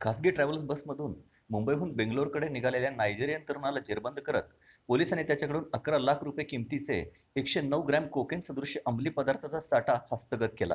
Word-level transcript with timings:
खासगी 0.00 0.30
ट्रॅव्हल्स 0.30 0.62
बसमधून 0.62 1.14
मुंबईहून 1.50 1.92
बेंगलोरकडे 1.92 2.48
निघालेल्या 2.48 2.90
नायजेरियन 2.90 3.40
तरुणाला 3.48 3.80
जेरबंद 3.80 4.18
करत 4.18 4.42
पोलिसांनी 4.88 5.24
त्याच्याकडून 5.24 5.64
अकरा 5.72 5.98
लाख 5.98 6.22
रुपये 6.22 6.44
किमतीचे 6.44 7.12
एकशे 7.36 7.60
नऊ 7.60 7.82
ग्रॅम 7.82 8.06
कोकेन 8.06 8.40
सदृश 8.40 8.76
अंमली 8.86 9.08
पदार्थाचा 9.08 9.60
साठा 9.60 9.98
हस्तगत 10.12 10.54
केला. 10.58 10.74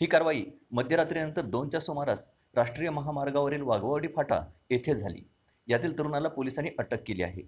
ही 0.00 0.06
कारवाई 0.06 0.44
मध्यरात्रीनंतर 0.70 1.42
दोनच्या 1.42 1.80
सुमारास 1.80 2.26
राष्ट्रीय 2.56 2.90
महामार्गावरील 2.90 3.62
वाघवाडी 3.62 4.08
फाटा 4.08 4.40
येथे 4.70 4.94
झाली. 4.94 5.22
यातील 5.68 5.98
तरुणाला 5.98 6.28
पोलिसांनी 6.28 6.70
अटक 6.78 7.02
केली 7.06 7.22
आहे. 7.22 7.42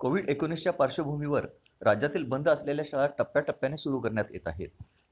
कोविड 0.00 0.28
एकोणीसच्या 0.28 0.72
पार्श्वभूमीवर 0.72 1.46
राज्यातील 1.80 2.24
बंद 2.24 2.48
असलेल्या 2.48 2.84
शाळा 2.88 3.06
टप्प्याटप्प्याने 3.18 3.76
सुरू 3.76 4.00
करण्यात 4.00 4.26
येत 4.30 4.46
आहेत. 4.46 4.68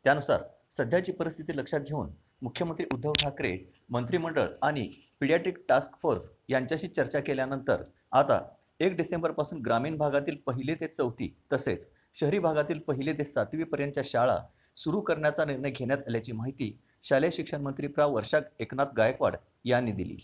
त्यानुसार 0.07 0.43
सध्याची 0.77 1.13
परिस्थिती 1.13 1.57
लक्षात 1.57 1.81
घेऊन 1.81 2.11
मुख्यमंत्री 2.43 2.85
उद्धव 2.95 3.13
ठाकरे 3.13 3.57
मंत्रिमंडळ 3.91 4.49
आणि 4.63 4.87
पिडियाट्रिक 5.21 5.57
टास्क 5.69 5.95
फोर्स 6.03 6.29
यांच्याशी 6.49 6.89
चर्चा 6.89 7.21
केल्यानंतर 7.21 7.83
आता 8.13 8.39
एक 8.81 8.97
डिसेंबरपासून 8.97 9.61
ग्रामीण 9.61 9.97
भागातील 9.97 10.37
पहिले 10.37 10.75
ते 10.75 10.89
चौथी 10.89 11.29
तसेच 11.53 11.89
शहरी 12.17 12.39
भागातील 12.39 12.79
पहिले 12.79 13.13
ते 13.13 13.25
सातवीपर्यंतच्या 13.25 14.03
शाळा 14.07 14.39
सुरू 14.77 15.01
करण्याचा 15.01 15.45
निर्णय 15.45 15.71
घेण्यात 15.71 15.99
आल्याची 15.99 16.33
माहिती 16.33 16.71
शालेय 17.05 17.31
शिक्षण 17.31 17.63
मंत्री 17.63 17.87
प्रा. 17.87 18.07
वर्षा 18.07 18.41
एकनाथ 18.59 18.93
गायकवाड 18.97 19.37
यांनी 19.65 19.93
दिली. 19.93 20.17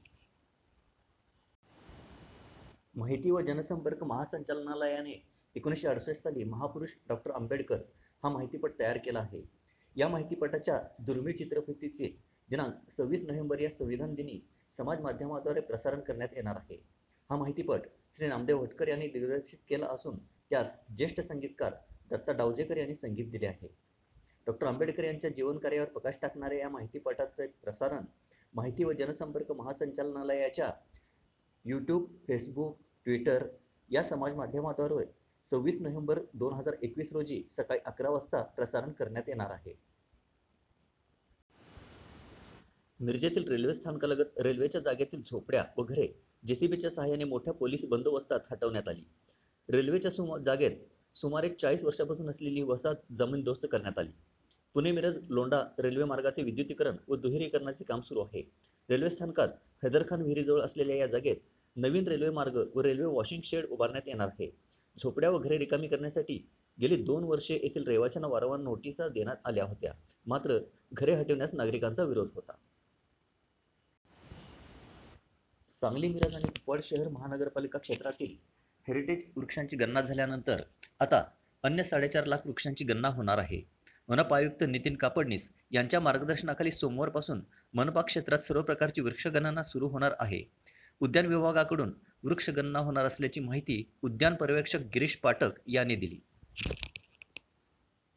माहिती 2.95 3.31
व 3.31 3.41
जनसंपर्क 3.41 4.05
महासंचालनालयाने 4.05 5.23
एकोणीसशे 5.57 5.89
अडुसष्ट 5.89 6.23
साली 6.23 6.45
महापुरुष 6.45 6.91
डॉक्टर 7.09 7.31
आंबेडकर 7.31 7.81
हा 8.23 8.29
माहितीपट 8.29 8.79
तयार 8.79 8.99
केला 8.99 9.19
आहे. 9.19 9.43
या 9.97 10.09
माहितीपटाच्या 10.09 10.81
दुर्मिळ 11.07 11.37
चित्रफितीचे 11.37 12.17
दिनांक 12.49 12.91
सव्वीस 12.91 13.25
नोव्हेंबर 13.25 13.61
या 13.61 13.71
संविधान 13.71 14.15
दिनी 14.15 14.41
समाज 14.77 15.01
माध्यमाद्वारे 15.01 15.61
प्रसारण 15.61 16.01
करण्यात 16.01 16.29
येणार 16.35 16.57
आहे. 16.57 16.77
हा 17.31 17.37
माहितीपट 17.37 17.81
श्री 18.17 18.29
नामदेव 18.29 18.65
भटकर 18.65 18.89
यांनी 18.89 19.07
दिग्दर्शित 19.09 19.59
केला 19.69 19.87
असून 19.87 20.19
त्यास 20.51 20.77
ज्येष्ठ 20.97 21.21
संगीतकार 21.21 21.75
दत्ता 22.11 22.33
डावजेकर 22.33 22.77
यांनी 22.77 22.95
संगीत 22.95 23.31
दिले 23.31 23.47
आहे. 23.47 23.69
डॉक्टर 24.47 24.67
आंबेडकर 24.67 25.05
यांच्या 25.05 25.31
जीवनकार्यावर 25.31 25.89
प्रकाश 25.89 26.15
टाकणाऱ्या 26.23 26.59
या 26.59 26.69
माहितीपटाचे 26.69 27.47
प्रसारण 27.47 28.05
माहिती 28.55 28.85
व 28.85 28.93
जनसंपर्क 28.93 29.53
महासंचालनालयाच्या 29.53 30.71
यूट्यूब 31.65 32.07
फेसबुक 32.29 32.79
ट्विटर 33.05 33.47
या 33.91 34.03
समाज 34.03 34.35
माध्यमाद्वारे 34.35 35.05
सव्वीस 35.47 35.81
नोव्हेंबर 35.81 36.19
दोन 36.35 36.53
हजार 36.53 36.75
एकवीस 36.83 37.13
रोजी 37.13 37.43
सकाळी 37.51 37.81
अकरा 37.87 38.11
वाजता 38.11 38.43
प्रसारण 38.57 38.93
करण्यात 38.93 39.29
येणार 39.29 39.51
आहे. 39.51 39.75
मिरजेतील 43.01 43.49
रेल्वे 43.49 43.75
स्थानकालगत 43.75 44.39
रेल्वेच्या 44.41 44.81
जागेतील 44.81 45.23
झोपड्या 45.23 45.65
व 45.79 45.83
घरे 45.83 46.07
जेसीबीच्या 46.47 46.91
सहाय्याने 46.91 47.25
मोठ्या 47.25 47.53
पोलीस 47.53 47.85
बंदोबस्तात 47.85 48.41
हटवण्यात 48.51 48.89
आली. 48.89 49.03
रेल्वेच्या 49.69 50.11
सुमा 50.11 50.39
जागेत 50.39 50.77
सुमारे 51.15 51.49
चाळीस 51.49 51.85
वर्षापासून 51.85 52.31
असलेली 52.31 52.63
वसाहत 52.63 53.13
जमीनदोस्त 53.19 53.67
करण्यात 53.73 53.99
आली. 53.99 54.11
पुणे 54.75 54.91
मिरज 54.93 55.19
लोंडा 55.29 55.63
रेल्वे 55.79 56.05
मार्गाचे 56.05 56.43
विद्युतीकरण 56.43 56.97
व 57.09 57.17
दुहेरीकरणाचे 57.17 57.85
काम 57.85 58.01
सुरू 58.01 58.21
आहे. 58.21 58.43
रेल्वे 58.89 59.11
स्थानकात 59.11 59.49
हैदरखान 59.83 60.23
विहिरीजवळ 60.23 60.61
असलेल्या 60.61 60.97
या 60.97 61.07
जागेत 61.07 61.37
नवीन 61.77 62.09
रेल्वे 62.09 62.31
मार्ग 62.31 62.63
व 62.75 62.81
रेल्वे 62.81 63.07
वॉशिंग 63.07 63.43
शेड 63.45 63.67
उभारण्यात 63.67 64.09
येणार 64.09 64.29
आहे. 64.29 64.51
झोपड्या 64.99 65.31
वगैरे 65.31 65.59
रिकामी 65.59 65.89
करण्यासाठी 65.89 66.49
गेली 66.81 66.97
दोन 66.97 67.25
वर्षे 67.25 67.55
येथील 67.55 67.87
रहिवाशांना 67.87 68.29
वारंवार 68.29 68.59
नोटिसा 68.59 69.09
देण्यात 69.09 69.37
आल्या 69.45 69.65
होत्या. 69.65 69.93
मात्र 70.27 70.59
घरे 70.93 71.15
हटवण्यास 71.15 71.55
नागरिकांचा 71.55 72.03
विरोध 72.03 72.29
होता. 72.35 72.53
सांगली 75.81 76.09
मिरज 76.09 76.35
आणि 76.37 76.49
कुपवाड 76.49 76.81
शहर 76.85 77.09
महानगरपालिका 77.09 77.79
क्षेत्रातील 77.79 78.37
हेरिटेज 78.89 79.25
वृक्षांची 79.37 79.77
गणना 79.77 80.01
झाल्यानंतर 80.01 80.63
आता 81.01 81.25
अन्य 81.63 81.83
साडेचार 81.83 82.25
लाख 82.25 82.39
वृक्षांची 82.45 82.85
गणना 82.85 83.09
होणार 83.09 83.39
आहे. 83.39 83.61
मनपा 84.09 84.37
आयुक्त 84.37 84.65
नितीन 84.69 84.97
कापडणीस 84.97 85.51
यांच्या 85.71 86.01
मार्गदर्शनाखाली 86.01 86.71
सोमवारपासून 86.71 87.41
मनपा 87.75 88.03
क्षेत्रात 88.03 88.39
सर्व 88.39 88.63
प्रकारची 88.63 89.01
वृक्षगणना 89.01 89.63
सुरू 89.63 89.89
होणार 89.89 90.13
आहे. 90.19 90.43
उद्यान 91.03 91.27
विभागाकडून 91.27 91.93
वृक्षगणना 92.23 92.79
होणार 92.79 93.05
असल्याची 93.05 93.41
माहिती 93.41 93.91
उद्यान 94.03 94.35
पर्यवेक्षक 94.35 94.79
गिरीश 94.79 95.17
पाठक 95.17 95.51
यांनी 95.67 95.97
दिली. 95.97 96.17